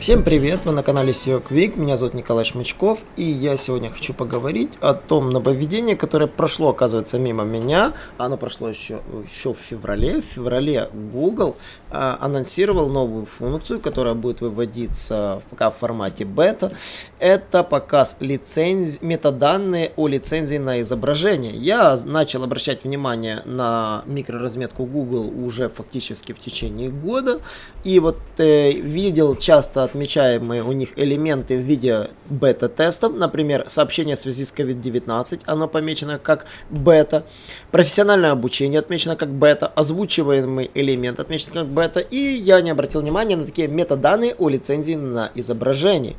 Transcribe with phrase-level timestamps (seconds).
[0.00, 4.14] Всем привет, вы на канале SEO Quick, меня зовут Николай Шмычков, и я сегодня хочу
[4.14, 7.94] поговорить о том нововведении, которое прошло, оказывается, мимо меня.
[8.16, 10.20] Оно прошло еще, еще в феврале.
[10.20, 11.56] В феврале Google
[11.90, 16.72] а, анонсировал новую функцию, которая будет выводиться пока в формате бета.
[17.18, 21.52] Это показ лицензий, метаданные о лицензии на изображение.
[21.52, 27.40] Я начал обращать внимание на микроразметку Google уже фактически в течение года,
[27.82, 34.18] и вот э, видел часто отмечаемые у них элементы в виде бета-тестов, например, сообщение в
[34.18, 37.24] связи с COVID-19, оно помечено как бета,
[37.70, 43.36] профессиональное обучение отмечено как бета, озвучиваемый элемент отмечен как бета, и я не обратил внимания
[43.36, 46.16] на такие метаданные о лицензии на изображение.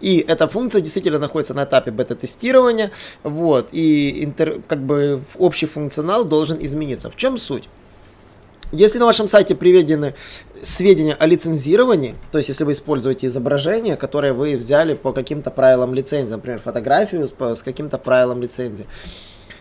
[0.00, 2.92] И эта функция действительно находится на этапе бета-тестирования,
[3.24, 7.10] вот, и интер, как бы общий функционал должен измениться.
[7.10, 7.68] В чем суть?
[8.70, 10.14] Если на вашем сайте приведены
[10.62, 15.94] сведения о лицензировании, то есть если вы используете изображение, которое вы взяли по каким-то правилам
[15.94, 18.86] лицензии, например, фотографию с, каким-то правилом лицензии,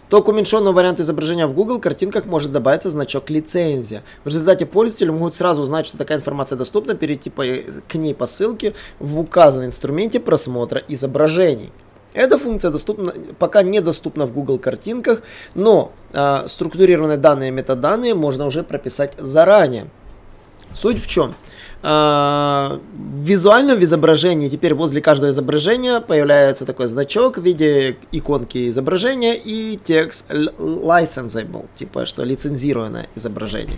[0.10, 4.04] то к уменьшенному варианту изображения в Google картинках может добавиться значок лицензия.
[4.24, 7.44] В результате пользователи могут сразу узнать, что такая информация доступна, перейти по,
[7.88, 11.72] к ней по ссылке в указанном инструменте просмотра изображений.
[12.14, 15.22] Эта функция доступна, пока недоступна в Google картинках,
[15.54, 19.88] но э, структурированные данные и метаданные можно уже прописать заранее.
[20.78, 21.34] Суть в чем?
[21.82, 29.80] Визуально в изображении теперь возле каждого изображения появляется такой значок в виде иконки изображения и
[29.84, 33.78] текст licensable, типа что лицензированное изображение.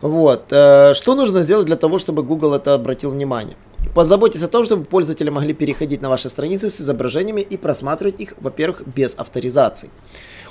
[0.00, 0.44] Вот.
[0.50, 3.56] Э, что нужно сделать для того, чтобы Google это обратил внимание?
[3.94, 8.34] Позаботьтесь о том, чтобы пользователи могли переходить на ваши страницы с изображениями и просматривать их,
[8.40, 9.88] во-первых, без авторизации.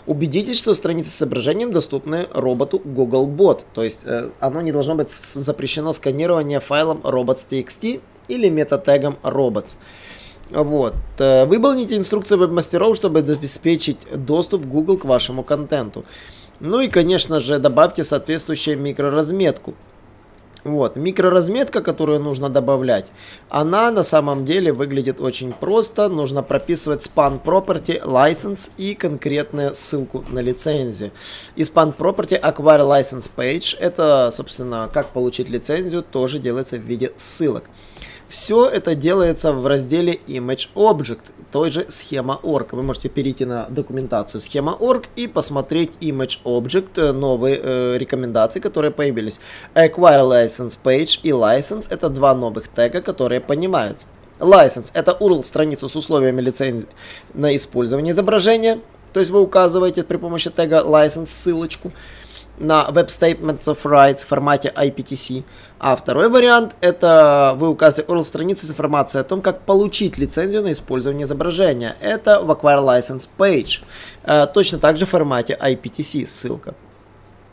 [0.07, 5.09] Убедитесь, что страницы с изображением доступны роботу Googlebot, то есть э, оно не должно быть
[5.09, 9.77] запрещено сканирование файлом robots.txt или метатегом robots.
[10.51, 10.93] Вот.
[11.17, 16.05] Э, выполните инструкции веб-мастеров, чтобы обеспечить доступ Google к вашему контенту.
[16.59, 19.73] Ну и, конечно же, добавьте соответствующую микроразметку.
[20.65, 23.05] Вот, микроразметка, которую нужно добавлять,
[23.49, 26.09] она на самом деле выглядит очень просто.
[26.09, 31.11] Нужно прописывать span property license и конкретную ссылку на лицензию.
[31.55, 37.11] И span property acquire license page, это, собственно, как получить лицензию, тоже делается в виде
[37.15, 37.65] ссылок.
[38.27, 41.21] Все это делается в разделе Image Object,
[41.55, 42.67] той же схема.org.
[42.75, 48.91] Вы можете перейти на документацию схема.org и посмотреть Image Object, э, новые э, рекомендации, которые
[48.91, 49.39] появились.
[49.73, 54.07] Acquire License Page и License это два новых тега, которые понимаются.
[54.39, 56.89] License это URL страницу с условиями лицензии
[57.33, 58.81] на использование изображения.
[59.13, 61.93] То есть вы указываете при помощи тега license ссылочку
[62.57, 65.43] на Web Statements of Rights в формате IPTC.
[65.79, 70.63] А второй вариант это вы указываете URL страницы с информацией о том, как получить лицензию
[70.63, 71.95] на использование изображения.
[72.01, 73.83] Это в Acquire License Page.
[74.23, 76.75] Э, точно так же в формате IPTC ссылка.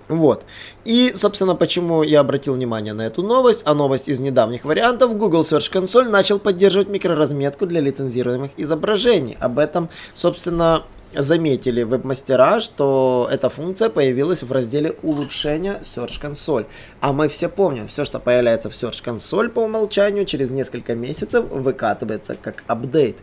[0.09, 0.45] Вот.
[0.85, 5.43] И, собственно, почему я обратил внимание на эту новость, а новость из недавних вариантов, Google
[5.43, 9.37] Search Console начал поддерживать микроразметку для лицензируемых изображений.
[9.41, 10.83] Об этом, собственно,
[11.17, 16.67] заметили веб-мастера, что эта функция появилась в разделе улучшения Search Console.
[17.01, 21.45] А мы все помним, все, что появляется в Search Console по умолчанию, через несколько месяцев
[21.51, 23.19] выкатывается как апдейт.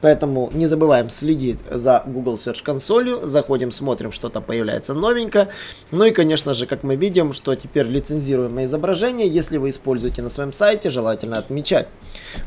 [0.00, 5.48] Поэтому не забываем следить за Google Search Console, заходим, смотрим, что там появляется новенькое.
[5.90, 10.28] Ну и, конечно же, как мы видим, что теперь лицензируемое изображение, если вы используете на
[10.28, 11.88] своем сайте, желательно отмечать.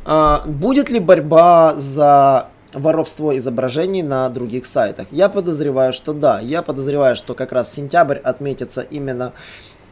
[0.06, 5.08] А, будет ли борьба за воровство изображений на других сайтах?
[5.12, 6.40] Я подозреваю, что да.
[6.40, 9.34] Я подозреваю, что как раз сентябрь отметится именно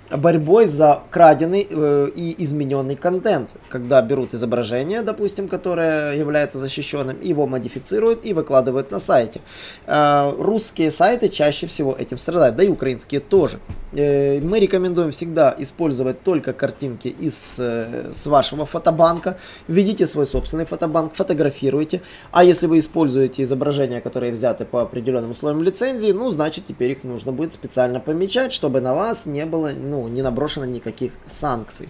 [0.09, 3.51] борьбой за краденый э, и измененный контент.
[3.69, 9.41] Когда берут изображение, допустим, которое является защищенным, его модифицируют и выкладывают на сайте.
[9.85, 13.59] Э, русские сайты чаще всего этим страдают, да и украинские тоже.
[13.93, 19.37] Э, мы рекомендуем всегда использовать только картинки из э, с вашего фотобанка.
[19.67, 22.01] Введите свой собственный фотобанк, фотографируйте.
[22.31, 27.03] А если вы используете изображения, которые взяты по определенным условиям лицензии, ну, значит, теперь их
[27.03, 31.87] нужно будет специально помечать, чтобы на вас не было, ну, не наброшено никаких санкций.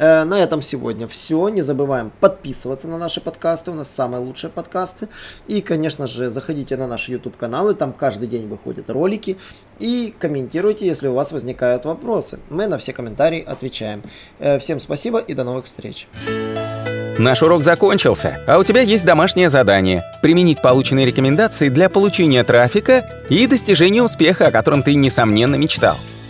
[0.00, 1.48] Э, на этом сегодня все.
[1.50, 3.70] Не забываем подписываться на наши подкасты.
[3.70, 5.08] У нас самые лучшие подкасты.
[5.46, 7.74] И, конечно же, заходите на наши YouTube каналы.
[7.74, 9.36] Там каждый день выходят ролики.
[9.78, 12.38] И комментируйте, если у вас возникают вопросы.
[12.48, 14.02] Мы на все комментарии отвечаем.
[14.38, 16.08] Э, всем спасибо и до новых встреч.
[17.18, 23.06] Наш урок закончился, а у тебя есть домашнее задание– применить полученные рекомендации для получения трафика
[23.28, 25.96] и достижения успеха, о котором ты, несомненно, мечтал.